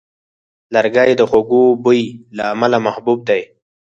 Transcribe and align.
لرګی 0.73 1.11
د 1.17 1.21
خوږ 1.29 1.49
بوی 1.83 2.01
له 2.37 2.43
امله 2.53 2.77
محبوب 2.85 3.19
دی. 3.29 3.41